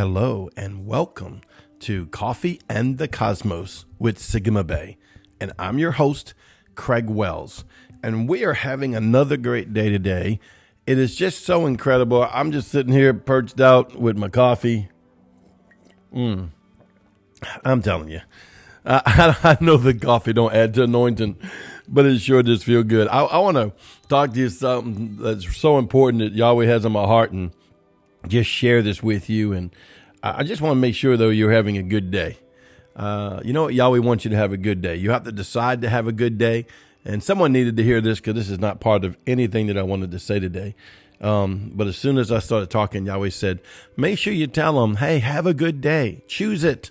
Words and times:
Hello 0.00 0.48
and 0.56 0.86
welcome 0.86 1.42
to 1.80 2.06
Coffee 2.06 2.58
and 2.70 2.96
the 2.96 3.06
Cosmos 3.06 3.84
with 3.98 4.18
Sigma 4.18 4.64
Bay. 4.64 4.96
And 5.38 5.52
I'm 5.58 5.78
your 5.78 5.90
host, 5.90 6.32
Craig 6.74 7.10
Wells. 7.10 7.66
And 8.02 8.26
we 8.26 8.42
are 8.42 8.54
having 8.54 8.94
another 8.94 9.36
great 9.36 9.74
day 9.74 9.90
today. 9.90 10.40
It 10.86 10.96
is 10.96 11.16
just 11.16 11.44
so 11.44 11.66
incredible. 11.66 12.26
I'm 12.32 12.50
just 12.50 12.68
sitting 12.68 12.94
here 12.94 13.12
perched 13.12 13.60
out 13.60 13.94
with 13.94 14.16
my 14.16 14.30
coffee. 14.30 14.88
Mm. 16.14 16.48
I'm 17.62 17.82
telling 17.82 18.08
you, 18.08 18.22
I, 18.86 19.36
I, 19.60 19.62
know 19.62 19.76
the 19.76 19.92
coffee 19.92 20.32
don't 20.32 20.54
add 20.54 20.72
to 20.74 20.84
anointing, 20.84 21.36
but 21.86 22.06
it 22.06 22.20
sure 22.20 22.42
does 22.42 22.62
feel 22.62 22.84
good. 22.84 23.06
I, 23.08 23.24
I 23.24 23.38
want 23.40 23.58
to 23.58 23.74
talk 24.08 24.32
to 24.32 24.38
you 24.38 24.48
something 24.48 25.18
that's 25.18 25.54
so 25.58 25.76
important 25.76 26.22
that 26.22 26.32
Yahweh 26.32 26.64
has 26.64 26.86
in 26.86 26.92
my 26.92 27.04
heart 27.04 27.32
and 27.32 27.50
just 28.26 28.50
share 28.50 28.82
this 28.82 29.02
with 29.02 29.30
you. 29.30 29.52
And 29.52 29.74
I 30.22 30.42
just 30.42 30.62
want 30.62 30.72
to 30.72 30.80
make 30.80 30.94
sure, 30.94 31.16
though, 31.16 31.30
you're 31.30 31.52
having 31.52 31.76
a 31.76 31.82
good 31.82 32.10
day. 32.10 32.38
Uh, 32.96 33.40
you 33.44 33.52
know 33.52 33.64
what? 33.64 33.74
Yahweh 33.74 33.98
wants 33.98 34.24
you 34.24 34.30
to 34.30 34.36
have 34.36 34.52
a 34.52 34.56
good 34.56 34.82
day. 34.82 34.96
You 34.96 35.10
have 35.10 35.24
to 35.24 35.32
decide 35.32 35.80
to 35.82 35.88
have 35.88 36.06
a 36.06 36.12
good 36.12 36.38
day. 36.38 36.66
And 37.04 37.22
someone 37.22 37.52
needed 37.52 37.76
to 37.78 37.82
hear 37.82 38.00
this 38.00 38.20
because 38.20 38.34
this 38.34 38.50
is 38.50 38.58
not 38.58 38.80
part 38.80 39.04
of 39.04 39.16
anything 39.26 39.68
that 39.68 39.78
I 39.78 39.82
wanted 39.82 40.10
to 40.10 40.18
say 40.18 40.38
today. 40.38 40.74
Um, 41.20 41.72
but 41.74 41.86
as 41.86 41.96
soon 41.96 42.18
as 42.18 42.32
I 42.32 42.38
started 42.38 42.70
talking, 42.70 43.06
Yahweh 43.06 43.30
said, 43.30 43.60
make 43.96 44.18
sure 44.18 44.32
you 44.32 44.46
tell 44.46 44.80
them, 44.80 44.96
hey, 44.96 45.18
have 45.18 45.46
a 45.46 45.54
good 45.54 45.80
day. 45.80 46.22
Choose 46.28 46.64
it. 46.64 46.90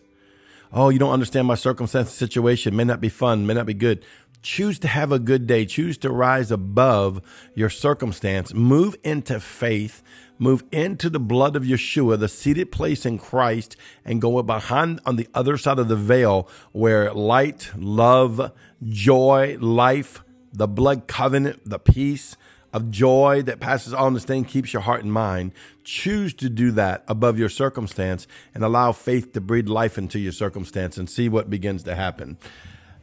Oh, 0.72 0.90
you 0.90 1.00
don't 1.00 1.12
understand 1.12 1.48
my 1.48 1.56
circumstance 1.56 2.12
situation. 2.12 2.76
May 2.76 2.84
not 2.84 3.02
be 3.02 3.10
fun, 3.10 3.48
may 3.48 3.56
not 3.56 3.66
be 3.66 3.74
good. 3.74 4.06
Choose 4.42 4.80
to 4.80 4.88
have 4.88 5.12
a 5.12 5.20
good 5.20 5.48
day. 5.48 5.66
Choose 5.66 5.98
to 6.00 6.12
rise 6.12 6.52
above 6.52 7.22
your 7.56 7.70
circumstance. 7.70 8.54
Move 8.54 8.96
into 9.04 9.40
faith. 9.40 10.02
Move 10.38 10.64
into 10.72 11.10
the 11.10 11.20
blood 11.20 11.58
of 11.58 11.64
Yeshua, 11.64 12.18
the 12.18 12.30
seated 12.30 12.72
place 12.72 13.06
in 13.06 13.18
Christ, 13.18 13.76
and 14.06 14.22
go 14.22 14.42
behind 14.42 15.02
on 15.06 15.18
the 15.18 15.28
other 15.34 15.58
side 15.58 15.80
of 15.80 15.90
the 15.90 15.98
veil 15.98 16.48
where 16.72 17.14
light, 17.14 17.72
love, 17.76 18.54
joy, 18.88 19.58
life, 19.60 20.24
the 20.54 20.68
blood 20.68 21.08
covenant, 21.08 21.70
the 21.70 21.80
peace 21.80 22.38
of 22.72 22.92
joy 22.92 23.42
that 23.42 23.60
passes 23.60 23.94
all 23.94 24.08
understanding 24.08 24.46
keeps 24.46 24.72
your 24.72 24.84
heart 24.84 25.04
and 25.04 25.12
mind. 25.12 25.52
Choose 25.84 26.34
to 26.36 26.50
do 26.50 26.72
that 26.72 27.04
above 27.08 27.38
your 27.38 27.50
circumstance 27.50 28.28
and 28.54 28.64
allow 28.64 28.92
faith 28.92 29.34
to 29.34 29.42
breathe 29.42 29.68
life 29.68 29.98
into 29.98 30.20
your 30.20 30.32
circumstance 30.32 30.98
and 30.98 31.10
see 31.10 31.28
what 31.28 31.50
begins 31.50 31.84
to 31.84 31.96
happen. 31.96 32.38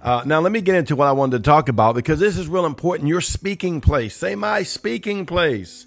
Uh, 0.07 0.23
now, 0.25 0.39
let 0.39 0.53
me 0.53 0.61
get 0.61 0.77
into 0.77 0.95
what 0.95 1.09
I 1.09 1.13
wanted 1.13 1.39
to 1.39 1.51
talk 1.51 1.69
about 1.69 1.97
because 1.97 2.21
this 2.21 2.39
is 2.39 2.47
real 2.47 2.65
important. 2.65 3.09
Your 3.09 3.21
speaking 3.21 3.81
place. 3.81 4.15
Say, 4.15 4.37
my 4.37 4.63
speaking 4.63 5.27
place. 5.27 5.87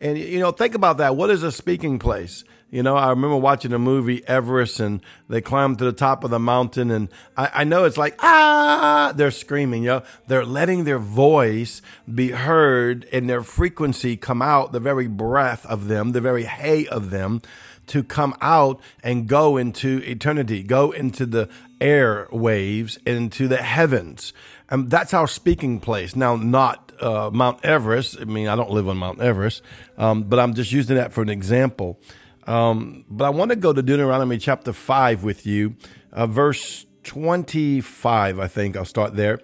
And, 0.00 0.18
you 0.18 0.40
know, 0.40 0.50
think 0.50 0.74
about 0.74 0.98
that. 0.98 1.14
What 1.14 1.30
is 1.30 1.44
a 1.44 1.52
speaking 1.52 2.00
place? 2.00 2.42
You 2.72 2.82
know, 2.82 2.96
I 2.96 3.10
remember 3.10 3.36
watching 3.36 3.72
a 3.72 3.78
movie, 3.78 4.26
Everest, 4.26 4.80
and 4.80 5.00
they 5.28 5.40
climb 5.40 5.76
to 5.76 5.84
the 5.84 5.92
top 5.92 6.24
of 6.24 6.30
the 6.30 6.40
mountain. 6.40 6.90
And 6.90 7.08
I, 7.36 7.50
I, 7.54 7.64
know 7.64 7.84
it's 7.84 7.96
like, 7.96 8.16
ah, 8.18 9.12
they're 9.14 9.30
screaming, 9.30 9.84
you 9.84 9.90
know, 9.90 10.02
they're 10.26 10.44
letting 10.44 10.82
their 10.82 10.98
voice 10.98 11.82
be 12.12 12.30
heard 12.30 13.06
and 13.12 13.30
their 13.30 13.44
frequency 13.44 14.16
come 14.16 14.42
out, 14.42 14.72
the 14.72 14.80
very 14.80 15.06
breath 15.06 15.64
of 15.66 15.86
them, 15.86 16.10
the 16.10 16.20
very 16.20 16.44
hay 16.44 16.88
of 16.88 17.10
them 17.10 17.42
to 17.92 18.02
come 18.02 18.34
out 18.40 18.80
and 19.02 19.26
go 19.26 19.58
into 19.58 19.98
eternity, 20.06 20.62
go 20.62 20.92
into 20.92 21.26
the 21.26 21.46
air 21.78 22.26
waves, 22.32 22.98
into 23.04 23.46
the 23.46 23.58
heavens. 23.58 24.32
And 24.70 24.90
that's 24.90 25.12
our 25.12 25.28
speaking 25.28 25.78
place. 25.78 26.16
Now, 26.16 26.34
not 26.34 26.90
uh, 27.02 27.28
Mount 27.30 27.62
Everest. 27.62 28.16
I 28.18 28.24
mean, 28.24 28.48
I 28.48 28.56
don't 28.56 28.70
live 28.70 28.88
on 28.88 28.96
Mount 28.96 29.20
Everest, 29.20 29.60
um, 29.98 30.22
but 30.22 30.38
I'm 30.38 30.54
just 30.54 30.72
using 30.72 30.96
that 30.96 31.12
for 31.12 31.20
an 31.20 31.28
example. 31.28 32.00
Um, 32.46 33.04
but 33.10 33.26
I 33.26 33.28
want 33.28 33.50
to 33.50 33.56
go 33.56 33.74
to 33.74 33.82
Deuteronomy 33.82 34.38
chapter 34.38 34.72
5 34.72 35.22
with 35.22 35.44
you, 35.44 35.76
uh, 36.12 36.26
verse 36.26 36.86
25, 37.04 38.38
I 38.38 38.48
think. 38.48 38.74
I'll 38.74 38.86
start 38.86 39.16
there. 39.16 39.40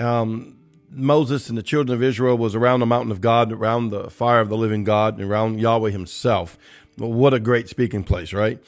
Um, 0.00 0.56
Moses 0.90 1.48
and 1.48 1.56
the 1.56 1.62
children 1.62 1.94
of 1.94 2.02
Israel 2.02 2.36
was 2.36 2.54
around 2.54 2.80
the 2.80 2.86
mountain 2.86 3.12
of 3.12 3.20
God, 3.20 3.52
around 3.52 3.90
the 3.90 4.10
fire 4.10 4.40
of 4.40 4.48
the 4.48 4.56
living 4.56 4.84
God, 4.84 5.18
and 5.18 5.30
around 5.30 5.58
Yahweh 5.58 5.90
himself. 5.90 6.58
What 6.96 7.34
a 7.34 7.40
great 7.40 7.68
speaking 7.68 8.04
place, 8.04 8.32
right? 8.32 8.62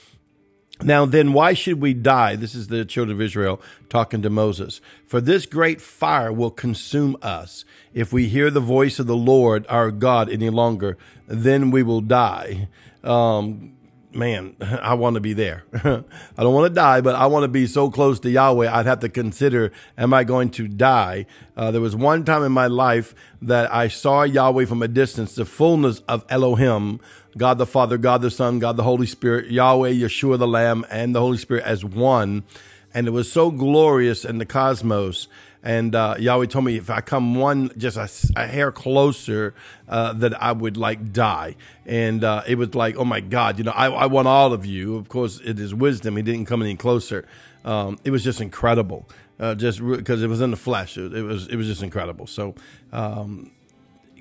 Now, 0.83 1.07
then, 1.07 1.33
why 1.33 1.55
should 1.55 1.81
we 1.81 1.95
die? 1.95 2.35
This 2.35 2.55
is 2.55 2.67
the 2.67 2.85
children 2.85 3.17
of 3.17 3.21
Israel 3.21 3.61
talking 3.89 4.23
to 4.23 4.31
Moses. 4.31 4.81
For 5.07 5.21
this 5.21 5.47
great 5.47 5.81
fire 5.81 6.33
will 6.33 6.51
consume 6.51 7.17
us. 7.23 7.65
If 7.93 8.13
we 8.13 8.29
hear 8.29 8.51
the 8.51 8.61
voice 8.61 8.99
of 8.99 9.07
the 9.07 9.17
Lord 9.17 9.67
our 9.69 9.93
God 9.93 10.29
any 10.29 10.51
longer, 10.51 10.99
then 11.29 11.71
we 11.71 11.85
will 11.85 12.01
die. 12.01 12.69
Um, 13.05 13.77
man, 14.15 14.57
I 14.61 14.95
want 14.95 15.15
to 15.15 15.21
be 15.21 15.33
there. 15.33 15.65
I 15.75 16.03
don't 16.43 16.55
want 16.55 16.71
to 16.71 16.75
die, 16.75 17.01
but 17.01 17.15
I 17.15 17.27
want 17.27 17.45
to 17.45 17.49
be 17.49 17.67
so 17.67 17.91
close 17.91 18.21
to 18.21 18.31
Yahweh. 18.31 18.71
I'd 18.71 18.87
have 18.87 19.01
to 19.01 19.09
consider, 19.09 19.73
am 19.97 20.15
I 20.15 20.25
going 20.25 20.51
to 20.53 20.69
die? 20.69 21.27
Uh, 21.57 21.71
there 21.71 21.81
was 21.81 21.97
one 21.97 22.25
time 22.25 22.43
in 22.43 22.53
my 22.53 22.67
life 22.67 23.15
that 23.43 23.73
I 23.73 23.89
saw 23.89 24.23
Yahweh 24.23 24.67
from 24.67 24.83
a 24.83 24.89
distance, 24.89 25.35
the 25.35 25.45
fullness 25.45 26.01
of 26.09 26.25
Elohim, 26.29 27.01
God 27.37 27.59
the 27.59 27.67
Father, 27.67 27.99
God 27.99 28.23
the 28.23 28.31
Son, 28.31 28.59
God 28.59 28.77
the 28.77 28.83
Holy 28.85 29.07
Spirit, 29.07 29.51
Yahweh, 29.51 29.91
Yeshua 29.91 30.39
the 30.39 30.47
Lamb, 30.47 30.87
and 30.91 31.15
the 31.15 31.21
Holy 31.21 31.39
Spirit 31.39 31.65
as 31.65 31.85
one. 31.85 32.45
And 32.93 33.09
it 33.09 33.11
was 33.11 33.31
so 33.31 33.51
glorious 33.51 34.25
in 34.25 34.39
the 34.39 34.47
cosmos. 34.47 35.27
And 35.65 35.95
uh, 35.95 36.17
Yahweh 36.19 36.47
told 36.47 36.67
me 36.67 36.77
if 36.77 36.91
I 36.91 37.01
come 37.01 37.35
one 37.35 37.71
just 37.79 37.97
a, 37.97 38.09
a 38.37 38.47
hair 38.47 38.71
closer, 38.71 39.55
uh, 39.89 40.13
that 40.13 40.41
I 40.41 40.53
would 40.53 40.77
like 40.77 41.13
die. 41.13 41.57
And 41.87 42.23
uh, 42.23 42.43
it 42.47 42.57
was 42.57 42.75
like, 42.75 42.97
oh 42.97 43.05
my 43.07 43.21
God, 43.21 43.57
you 43.57 43.65
know, 43.65 43.73
I, 43.73 43.87
I, 43.87 44.07
want 44.07 44.29
all 44.29 44.53
of 44.53 44.67
you. 44.67 44.97
Of 44.97 45.09
course, 45.09 45.41
it 45.43 45.59
is 45.59 45.75
wisdom. 45.75 46.17
He 46.17 46.23
didn't 46.23 46.45
come 46.45 46.61
any 46.61 46.77
closer. 46.77 47.27
Um, 47.65 47.99
it 48.05 48.11
was 48.11 48.23
just 48.23 48.43
incredible, 48.43 49.09
uh, 49.41 49.55
just 49.55 49.81
because 49.85 50.23
it 50.23 50.29
was 50.29 50.43
in 50.43 50.51
the 50.51 50.59
flesh. 50.59 50.99
It, 50.99 51.15
it, 51.15 51.23
was 51.23 51.49
it 51.49 51.57
was 51.57 51.67
just 51.67 51.83
incredible. 51.83 52.27
So. 52.27 52.55
Um, 52.93 53.51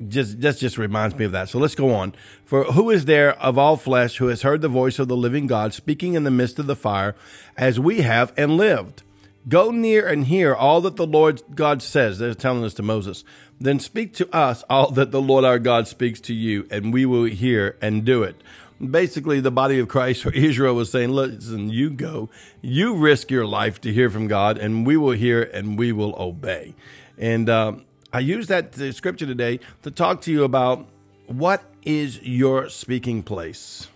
just 0.07 0.41
that 0.41 0.57
just 0.57 0.79
reminds 0.79 1.15
me 1.15 1.23
of 1.23 1.31
that. 1.33 1.49
So 1.49 1.59
let's 1.59 1.75
go 1.75 1.93
on. 1.93 2.15
For 2.45 2.63
who 2.63 2.89
is 2.89 3.05
there 3.05 3.39
of 3.39 3.59
all 3.59 3.77
flesh 3.77 4.17
who 4.17 4.29
has 4.29 4.41
heard 4.41 4.61
the 4.61 4.67
voice 4.67 4.97
of 4.97 5.07
the 5.07 5.15
living 5.15 5.45
God 5.45 5.71
speaking 5.71 6.15
in 6.15 6.23
the 6.23 6.31
midst 6.31 6.57
of 6.57 6.65
the 6.65 6.75
fire, 6.75 7.15
as 7.55 7.79
we 7.79 8.01
have 8.01 8.33
and 8.35 8.57
lived? 8.57 9.03
Go 9.47 9.71
near 9.71 10.07
and 10.07 10.25
hear 10.27 10.55
all 10.55 10.79
that 10.81 10.95
the 10.95 11.07
Lord 11.07 11.41
God 11.53 11.81
says. 11.81 12.17
They're 12.17 12.33
telling 12.33 12.61
this 12.61 12.73
to 12.75 12.83
Moses. 12.83 13.23
Then 13.59 13.79
speak 13.79 14.13
to 14.15 14.35
us 14.35 14.63
all 14.69 14.91
that 14.91 15.11
the 15.11 15.21
Lord 15.21 15.43
our 15.43 15.59
God 15.59 15.87
speaks 15.87 16.21
to 16.21 16.33
you, 16.33 16.65
and 16.71 16.93
we 16.93 17.05
will 17.05 17.25
hear 17.25 17.77
and 17.81 18.05
do 18.05 18.23
it. 18.23 18.41
Basically, 18.79 19.39
the 19.39 19.51
body 19.51 19.79
of 19.79 19.87
Christ 19.87 20.25
or 20.25 20.31
Israel 20.33 20.75
was 20.75 20.91
saying, 20.91 21.09
Listen, 21.09 21.69
you 21.69 21.89
go, 21.89 22.29
you 22.61 22.95
risk 22.95 23.31
your 23.31 23.45
life 23.45 23.81
to 23.81 23.93
hear 23.93 24.09
from 24.09 24.27
God, 24.27 24.57
and 24.57 24.85
we 24.85 24.95
will 24.95 25.11
hear 25.11 25.43
and 25.43 25.77
we 25.77 25.91
will 25.91 26.15
obey. 26.17 26.73
And 27.17 27.49
uh, 27.49 27.73
I 28.13 28.19
use 28.19 28.47
that 28.47 28.75
scripture 28.93 29.25
today 29.25 29.59
to 29.83 29.91
talk 29.91 30.21
to 30.21 30.31
you 30.31 30.43
about 30.43 30.87
what 31.27 31.63
is 31.83 32.21
your 32.21 32.69
speaking 32.69 33.23
place? 33.23 33.87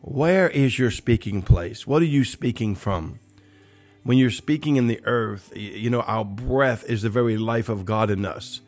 Where 0.00 0.48
is 0.48 0.78
your 0.78 0.90
speaking 0.90 1.42
place? 1.42 1.86
What 1.86 2.02
are 2.02 2.06
you 2.06 2.24
speaking 2.24 2.74
from? 2.74 3.20
When 4.04 4.18
you're 4.18 4.30
speaking 4.30 4.76
in 4.76 4.86
the 4.86 5.00
earth, 5.04 5.52
you 5.56 5.90
know, 5.90 6.02
our 6.02 6.24
breath 6.24 6.84
is 6.84 7.02
the 7.02 7.10
very 7.10 7.36
life 7.36 7.68
of 7.68 7.84
God 7.84 8.10
in 8.10 8.24
us. 8.24 8.60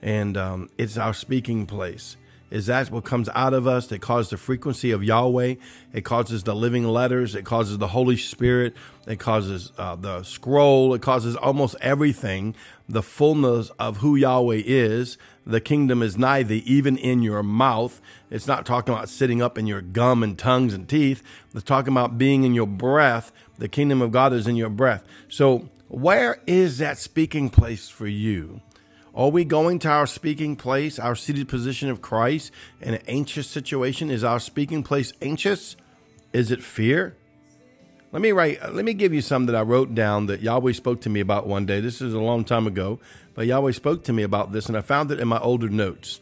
And 0.00 0.36
um, 0.36 0.70
it's 0.78 0.96
our 0.96 1.12
speaking 1.12 1.66
place 1.66 2.16
is 2.50 2.66
that 2.66 2.90
what 2.90 3.04
comes 3.04 3.28
out 3.34 3.52
of 3.52 3.66
us 3.66 3.86
that 3.88 4.00
causes 4.00 4.30
the 4.30 4.36
frequency 4.36 4.90
of 4.90 5.04
Yahweh. 5.04 5.56
It 5.92 6.02
causes 6.02 6.44
the 6.44 6.54
living 6.54 6.84
letters. 6.84 7.34
It 7.34 7.44
causes 7.44 7.78
the 7.78 7.88
Holy 7.88 8.16
Spirit. 8.16 8.74
It 9.06 9.18
causes 9.18 9.72
uh, 9.76 9.96
the 9.96 10.22
scroll. 10.22 10.94
It 10.94 11.02
causes 11.02 11.36
almost 11.36 11.76
everything. 11.80 12.54
The 12.88 13.02
fullness 13.02 13.70
of 13.78 13.98
who 13.98 14.16
Yahweh 14.16 14.62
is. 14.64 15.18
The 15.46 15.60
kingdom 15.60 16.02
is 16.02 16.16
nigh 16.16 16.42
thee, 16.42 16.62
even 16.66 16.96
in 16.96 17.22
your 17.22 17.42
mouth. 17.42 18.00
It's 18.30 18.46
not 18.46 18.66
talking 18.66 18.94
about 18.94 19.08
sitting 19.08 19.42
up 19.42 19.58
in 19.58 19.66
your 19.66 19.80
gum 19.80 20.22
and 20.22 20.38
tongues 20.38 20.74
and 20.74 20.88
teeth. 20.88 21.22
It's 21.54 21.64
talking 21.64 21.92
about 21.92 22.18
being 22.18 22.44
in 22.44 22.54
your 22.54 22.66
breath. 22.66 23.32
The 23.58 23.68
kingdom 23.68 24.02
of 24.02 24.12
God 24.12 24.32
is 24.32 24.46
in 24.46 24.56
your 24.56 24.68
breath. 24.68 25.04
So 25.28 25.70
where 25.88 26.42
is 26.46 26.78
that 26.78 26.98
speaking 26.98 27.50
place 27.50 27.88
for 27.88 28.06
you? 28.06 28.60
Are 29.14 29.30
we 29.30 29.44
going 29.44 29.78
to 29.80 29.88
our 29.88 30.06
speaking 30.06 30.56
place, 30.56 30.98
our 30.98 31.16
seated 31.16 31.48
position 31.48 31.88
of 31.88 32.02
Christ 32.02 32.52
in 32.80 32.94
an 32.94 33.02
anxious 33.08 33.48
situation? 33.48 34.10
Is 34.10 34.22
our 34.22 34.40
speaking 34.40 34.82
place 34.82 35.12
anxious? 35.22 35.76
Is 36.32 36.50
it 36.50 36.62
fear? 36.62 37.16
Let 38.12 38.22
me 38.22 38.32
write, 38.32 38.74
let 38.74 38.84
me 38.84 38.94
give 38.94 39.12
you 39.12 39.20
some 39.20 39.46
that 39.46 39.56
I 39.56 39.62
wrote 39.62 39.94
down 39.94 40.26
that 40.26 40.40
Yahweh 40.40 40.72
spoke 40.72 41.00
to 41.02 41.10
me 41.10 41.20
about 41.20 41.46
one 41.46 41.66
day. 41.66 41.80
This 41.80 42.00
is 42.00 42.14
a 42.14 42.20
long 42.20 42.44
time 42.44 42.66
ago, 42.66 43.00
but 43.34 43.46
Yahweh 43.46 43.72
spoke 43.72 44.04
to 44.04 44.12
me 44.12 44.22
about 44.22 44.52
this 44.52 44.66
and 44.66 44.76
I 44.76 44.80
found 44.80 45.10
it 45.10 45.20
in 45.20 45.28
my 45.28 45.38
older 45.38 45.68
notes. 45.68 46.20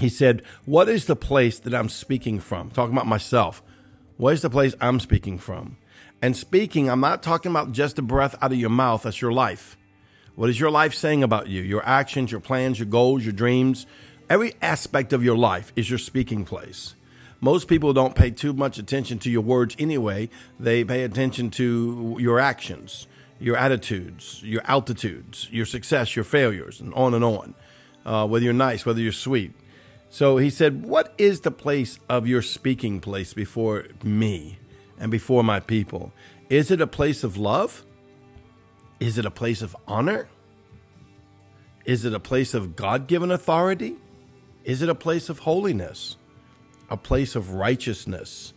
He 0.00 0.08
said, 0.08 0.42
What 0.64 0.88
is 0.88 1.06
the 1.06 1.16
place 1.16 1.58
that 1.60 1.74
I'm 1.74 1.88
speaking 1.88 2.40
from? 2.40 2.70
Talking 2.70 2.94
about 2.94 3.06
myself. 3.06 3.62
What 4.16 4.34
is 4.34 4.42
the 4.42 4.50
place 4.50 4.74
I'm 4.80 5.00
speaking 5.00 5.38
from? 5.38 5.76
And 6.20 6.36
speaking, 6.36 6.88
I'm 6.88 7.00
not 7.00 7.22
talking 7.22 7.50
about 7.50 7.72
just 7.72 7.96
the 7.96 8.02
breath 8.02 8.34
out 8.40 8.52
of 8.52 8.58
your 8.58 8.70
mouth, 8.70 9.02
that's 9.02 9.20
your 9.20 9.32
life. 9.32 9.76
What 10.36 10.50
is 10.50 10.58
your 10.58 10.70
life 10.70 10.94
saying 10.94 11.22
about 11.22 11.46
you? 11.46 11.62
Your 11.62 11.86
actions, 11.86 12.32
your 12.32 12.40
plans, 12.40 12.78
your 12.80 12.86
goals, 12.86 13.24
your 13.24 13.32
dreams, 13.32 13.86
every 14.28 14.54
aspect 14.60 15.12
of 15.12 15.22
your 15.22 15.36
life 15.36 15.72
is 15.76 15.88
your 15.88 15.98
speaking 15.98 16.44
place. 16.44 16.94
most 17.40 17.68
people 17.68 17.92
don't 17.92 18.14
pay 18.14 18.30
too 18.30 18.52
much 18.52 18.78
attention 18.78 19.18
to 19.18 19.30
your 19.30 19.42
words 19.42 19.76
anyway. 19.78 20.28
They 20.58 20.82
pay 20.82 21.04
attention 21.04 21.50
to 21.52 22.16
your 22.18 22.40
actions, 22.40 23.06
your 23.38 23.56
attitudes, 23.56 24.42
your 24.42 24.62
altitudes, 24.64 25.48
your 25.52 25.66
success, 25.66 26.16
your 26.16 26.24
failures, 26.24 26.80
and 26.80 26.92
on 26.94 27.14
and 27.14 27.24
on. 27.24 27.54
Uh, 28.04 28.26
whether 28.26 28.44
you're 28.44 28.54
nice, 28.54 28.84
whether 28.84 29.00
you're 29.00 29.12
sweet. 29.12 29.52
So 30.10 30.38
he 30.38 30.50
said, 30.50 30.84
What 30.84 31.14
is 31.18 31.42
the 31.42 31.50
place 31.50 31.98
of 32.08 32.26
your 32.26 32.42
speaking 32.42 32.98
place 33.00 33.34
before 33.34 33.86
me 34.02 34.58
and 34.98 35.10
before 35.10 35.44
my 35.44 35.60
people? 35.60 36.12
Is 36.48 36.70
it 36.70 36.80
a 36.80 36.86
place 36.86 37.22
of 37.22 37.36
love? 37.36 37.84
Is 39.00 39.18
it 39.18 39.26
a 39.26 39.30
place 39.30 39.62
of 39.62 39.76
honor? 39.86 40.28
Is 41.84 42.04
it 42.04 42.14
a 42.14 42.20
place 42.20 42.54
of 42.54 42.76
God 42.76 43.06
given 43.06 43.30
authority? 43.30 43.96
Is 44.64 44.80
it 44.80 44.88
a 44.88 44.94
place 44.94 45.28
of 45.28 45.40
holiness? 45.40 46.16
A 46.88 46.96
place 46.96 47.36
of 47.36 47.52
righteousness? 47.52 48.54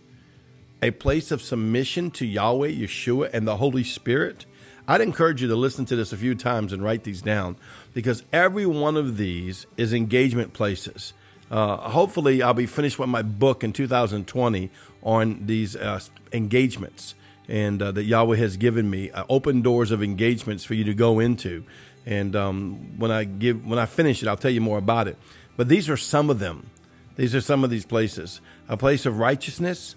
A 0.81 0.91
place 0.91 1.31
of 1.31 1.41
submission 1.41 2.11
to 2.11 2.25
Yahweh, 2.25 2.69
Yeshua, 2.69 3.29
and 3.33 3.47
the 3.47 3.57
Holy 3.57 3.83
Spirit? 3.83 4.45
I'd 4.87 5.01
encourage 5.01 5.41
you 5.41 5.49
to 5.49 5.55
listen 5.55 5.85
to 5.85 5.97
this 5.97 6.13
a 6.13 6.17
few 6.17 6.33
times 6.33 6.71
and 6.71 6.81
write 6.81 7.03
these 7.03 7.21
down 7.21 7.57
because 7.93 8.23
every 8.31 8.65
one 8.65 8.95
of 8.95 9.17
these 9.17 9.65
is 9.75 9.91
engagement 9.91 10.53
places. 10.53 11.13
Uh, 11.51 11.77
hopefully, 11.77 12.41
I'll 12.41 12.53
be 12.53 12.65
finished 12.65 12.97
with 12.97 13.09
my 13.09 13.21
book 13.21 13.63
in 13.63 13.73
2020 13.73 14.69
on 15.03 15.45
these 15.45 15.75
uh, 15.75 15.99
engagements 16.31 17.15
and 17.47 17.81
uh, 17.81 17.91
that 17.91 18.03
Yahweh 18.03 18.37
has 18.37 18.57
given 18.57 18.89
me 18.89 19.09
uh, 19.11 19.23
open 19.29 19.61
doors 19.61 19.91
of 19.91 20.03
engagements 20.03 20.63
for 20.63 20.73
you 20.73 20.83
to 20.83 20.93
go 20.93 21.19
into. 21.19 21.63
And 22.05 22.35
um, 22.35 22.97
when 22.97 23.11
I 23.11 23.23
give, 23.23 23.65
when 23.65 23.79
I 23.79 23.85
finish 23.85 24.21
it, 24.21 24.27
I'll 24.27 24.37
tell 24.37 24.51
you 24.51 24.61
more 24.61 24.77
about 24.77 25.07
it. 25.07 25.17
But 25.55 25.67
these 25.67 25.89
are 25.89 25.97
some 25.97 26.29
of 26.29 26.39
them. 26.39 26.69
These 27.15 27.35
are 27.35 27.41
some 27.41 27.63
of 27.63 27.69
these 27.69 27.85
places: 27.85 28.41
a 28.69 28.77
place 28.77 29.05
of 29.05 29.17
righteousness, 29.17 29.95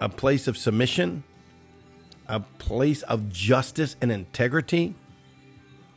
a 0.00 0.08
place 0.08 0.46
of 0.46 0.56
submission, 0.56 1.24
a 2.28 2.40
place 2.40 3.02
of 3.02 3.30
justice 3.30 3.96
and 4.00 4.10
integrity. 4.12 4.94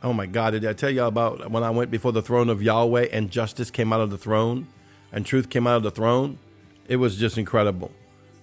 Oh 0.02 0.12
my 0.12 0.26
God! 0.26 0.50
Did 0.50 0.66
I 0.66 0.72
tell 0.74 0.90
you 0.90 1.04
about 1.04 1.50
when 1.50 1.62
I 1.62 1.70
went 1.70 1.90
before 1.90 2.12
the 2.12 2.22
throne 2.22 2.48
of 2.48 2.62
Yahweh 2.62 3.08
and 3.12 3.30
justice 3.30 3.70
came 3.70 3.92
out 3.92 4.00
of 4.00 4.10
the 4.10 4.18
throne 4.18 4.68
and 5.12 5.24
truth 5.24 5.48
came 5.48 5.66
out 5.66 5.76
of 5.76 5.82
the 5.82 5.90
throne? 5.90 6.38
It 6.88 6.96
was 6.96 7.16
just 7.16 7.38
incredible. 7.38 7.92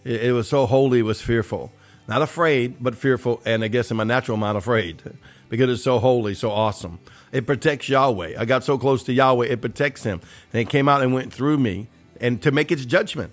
It, 0.04 0.24
it 0.26 0.32
was 0.32 0.48
so 0.48 0.66
holy, 0.66 1.00
it 1.00 1.04
was 1.04 1.22
fearful. 1.22 1.72
Not 2.08 2.22
afraid, 2.22 2.76
but 2.80 2.96
fearful, 2.96 3.42
and 3.46 3.64
I 3.64 3.68
guess 3.68 3.90
in 3.90 3.98
my 3.98 4.04
natural 4.04 4.38
mind, 4.38 4.58
afraid 4.58 5.02
because 5.50 5.70
it's 5.70 5.84
so 5.84 6.00
holy, 6.00 6.34
so 6.34 6.52
awesome. 6.52 7.00
It 7.32 7.46
protects 7.46 7.90
Yahweh. 7.90 8.36
I 8.38 8.46
got 8.46 8.64
so 8.64 8.78
close 8.78 9.04
to 9.04 9.14
Yahweh, 9.14 9.48
it 9.48 9.62
protects 9.62 10.04
him. 10.04 10.22
And 10.52 10.62
it 10.62 10.70
came 10.70 10.88
out 10.90 11.02
and 11.02 11.14
went 11.14 11.34
through 11.34 11.58
me 11.58 11.88
and 12.20 12.42
to 12.42 12.52
make 12.52 12.72
its 12.72 12.86
judgment. 12.86 13.32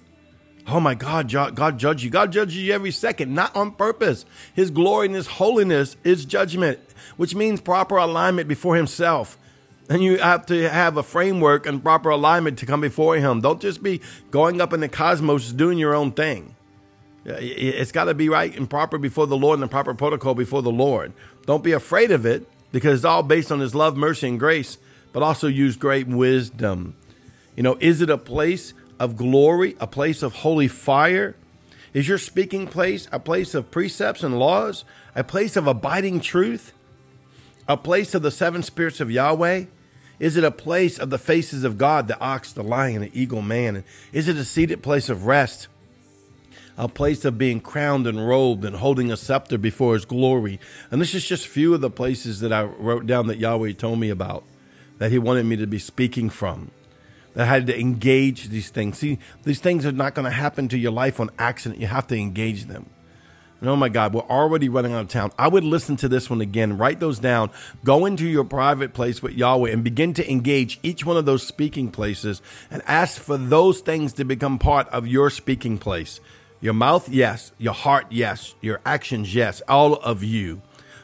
Oh 0.68 0.78
my 0.78 0.94
God, 0.94 1.28
God 1.30 1.78
judges 1.78 2.04
you. 2.04 2.10
God 2.10 2.30
judges 2.30 2.56
you 2.56 2.72
every 2.72 2.92
second, 2.92 3.34
not 3.34 3.54
on 3.56 3.72
purpose. 3.72 4.24
His 4.54 4.70
glory 4.70 5.06
and 5.06 5.14
His 5.14 5.26
holiness 5.26 5.96
is 6.04 6.24
judgment, 6.24 6.78
which 7.16 7.34
means 7.34 7.60
proper 7.60 7.96
alignment 7.96 8.48
before 8.48 8.76
Himself. 8.76 9.38
And 9.88 10.04
you 10.04 10.18
have 10.18 10.46
to 10.46 10.68
have 10.68 10.96
a 10.96 11.02
framework 11.02 11.66
and 11.66 11.82
proper 11.82 12.10
alignment 12.10 12.58
to 12.60 12.66
come 12.66 12.80
before 12.80 13.16
Him. 13.16 13.40
Don't 13.40 13.60
just 13.60 13.82
be 13.82 14.00
going 14.30 14.60
up 14.60 14.72
in 14.72 14.80
the 14.80 14.88
cosmos 14.88 15.50
doing 15.52 15.78
your 15.78 15.94
own 15.94 16.12
thing. 16.12 16.54
Uh, 17.26 17.34
it's 17.38 17.92
got 17.92 18.04
to 18.04 18.14
be 18.14 18.28
right 18.28 18.56
and 18.56 18.68
proper 18.68 18.98
before 18.98 19.26
the 19.26 19.36
Lord 19.36 19.58
and 19.58 19.62
the 19.62 19.68
proper 19.68 19.94
protocol 19.94 20.34
before 20.34 20.62
the 20.62 20.72
Lord. 20.72 21.12
Don't 21.46 21.62
be 21.62 21.72
afraid 21.72 22.10
of 22.10 22.26
it 22.26 22.48
because 22.72 23.00
it's 23.00 23.04
all 23.04 23.22
based 23.22 23.52
on 23.52 23.60
His 23.60 23.74
love, 23.74 23.96
mercy, 23.96 24.28
and 24.28 24.38
grace, 24.38 24.78
but 25.12 25.22
also 25.22 25.46
use 25.46 25.76
great 25.76 26.08
wisdom. 26.08 26.96
You 27.54 27.62
know, 27.62 27.76
is 27.80 28.00
it 28.00 28.10
a 28.10 28.18
place 28.18 28.74
of 28.98 29.16
glory, 29.16 29.76
a 29.78 29.86
place 29.86 30.22
of 30.22 30.36
holy 30.36 30.68
fire? 30.68 31.36
Is 31.92 32.08
your 32.08 32.18
speaking 32.18 32.66
place 32.66 33.06
a 33.12 33.20
place 33.20 33.54
of 33.54 33.70
precepts 33.70 34.22
and 34.22 34.38
laws, 34.38 34.84
a 35.14 35.22
place 35.22 35.56
of 35.56 35.66
abiding 35.66 36.20
truth, 36.20 36.72
a 37.68 37.76
place 37.76 38.14
of 38.14 38.22
the 38.22 38.30
seven 38.30 38.62
spirits 38.62 39.00
of 39.00 39.10
Yahweh? 39.10 39.66
Is 40.18 40.36
it 40.36 40.44
a 40.44 40.50
place 40.50 40.98
of 40.98 41.10
the 41.10 41.18
faces 41.18 41.64
of 41.64 41.78
God, 41.78 42.08
the 42.08 42.18
ox, 42.20 42.52
the 42.52 42.62
lion, 42.62 43.02
the 43.02 43.20
eagle, 43.20 43.42
man? 43.42 43.84
Is 44.12 44.28
it 44.28 44.36
a 44.36 44.44
seated 44.44 44.82
place 44.82 45.08
of 45.08 45.26
rest? 45.26 45.68
A 46.82 46.88
place 46.88 47.24
of 47.24 47.38
being 47.38 47.60
crowned 47.60 48.08
and 48.08 48.26
robed 48.26 48.64
and 48.64 48.74
holding 48.74 49.12
a 49.12 49.16
scepter 49.16 49.56
before 49.56 49.94
his 49.94 50.04
glory. 50.04 50.58
And 50.90 51.00
this 51.00 51.14
is 51.14 51.24
just 51.24 51.46
few 51.46 51.74
of 51.74 51.80
the 51.80 51.88
places 51.88 52.40
that 52.40 52.52
I 52.52 52.64
wrote 52.64 53.06
down 53.06 53.28
that 53.28 53.38
Yahweh 53.38 53.74
told 53.74 54.00
me 54.00 54.10
about, 54.10 54.42
that 54.98 55.12
he 55.12 55.18
wanted 55.18 55.46
me 55.46 55.54
to 55.56 55.66
be 55.68 55.78
speaking 55.78 56.28
from. 56.28 56.72
That 57.34 57.44
I 57.44 57.46
had 57.46 57.68
to 57.68 57.80
engage 57.80 58.48
these 58.48 58.70
things. 58.70 58.98
See, 58.98 59.20
these 59.44 59.60
things 59.60 59.86
are 59.86 59.92
not 59.92 60.14
going 60.14 60.24
to 60.24 60.32
happen 60.32 60.66
to 60.68 60.76
your 60.76 60.90
life 60.90 61.20
on 61.20 61.30
accident. 61.38 61.80
You 61.80 61.86
have 61.86 62.08
to 62.08 62.16
engage 62.16 62.64
them. 62.64 62.86
And 63.60 63.70
oh 63.70 63.76
my 63.76 63.88
God, 63.88 64.12
we're 64.12 64.22
already 64.22 64.68
running 64.68 64.92
out 64.92 65.02
of 65.02 65.08
town. 65.08 65.30
I 65.38 65.46
would 65.46 65.62
listen 65.62 65.94
to 65.98 66.08
this 66.08 66.28
one 66.28 66.40
again, 66.40 66.78
write 66.78 66.98
those 66.98 67.20
down, 67.20 67.52
go 67.84 68.06
into 68.06 68.26
your 68.26 68.42
private 68.42 68.92
place 68.92 69.22
with 69.22 69.34
Yahweh 69.34 69.70
and 69.70 69.84
begin 69.84 70.14
to 70.14 70.28
engage 70.28 70.80
each 70.82 71.06
one 71.06 71.16
of 71.16 71.26
those 71.26 71.46
speaking 71.46 71.92
places 71.92 72.42
and 72.72 72.82
ask 72.86 73.22
for 73.22 73.36
those 73.36 73.78
things 73.82 74.14
to 74.14 74.24
become 74.24 74.58
part 74.58 74.88
of 74.88 75.06
your 75.06 75.30
speaking 75.30 75.78
place. 75.78 76.18
Your 76.62 76.74
mouth, 76.74 77.08
yes. 77.08 77.52
Your 77.58 77.74
heart, 77.74 78.06
yes. 78.08 78.54
Your 78.62 78.80
actions, 78.86 79.34
yes. 79.34 79.60
All 79.68 79.94
of 79.94 80.22
you 80.22 80.62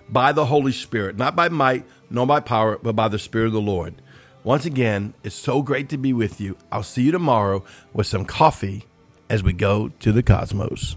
by 0.09 0.33
the 0.33 0.47
Holy 0.47 0.73
Spirit, 0.73 1.19
not 1.19 1.37
by 1.37 1.51
might, 1.51 1.85
nor 2.09 2.27
by 2.27 2.41
power, 2.41 2.79
but 2.83 2.95
by 2.95 3.09
the 3.09 3.19
Spirit 3.19 3.49
of 3.49 3.53
the 3.53 3.61
Lord. 3.61 4.01
Once 4.45 4.65
again, 4.65 5.15
it's 5.25 5.35
so 5.35 5.61
great 5.61 5.89
to 5.91 5.99
be 5.99 6.13
with 6.13 6.41
you. 6.41 6.57
I'll 6.71 6.85
see 6.85 7.03
you 7.03 7.13
tomorrow 7.13 7.65
with 7.93 8.07
some 8.07 8.25
coffee 8.25 8.87
as 9.29 9.43
we 9.43 9.53
go 9.53 9.89
to 10.01 10.13
the 10.13 10.23
cosmos. 10.23 10.97